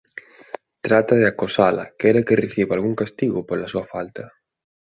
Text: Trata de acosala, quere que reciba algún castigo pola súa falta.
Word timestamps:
Trata 0.87 1.13
de 1.19 1.27
acosala, 1.31 1.85
quere 2.01 2.25
que 2.27 2.41
reciba 2.43 2.71
algún 2.73 2.95
castigo 3.01 3.39
pola 3.47 3.71
súa 3.73 3.85
falta. 3.93 4.23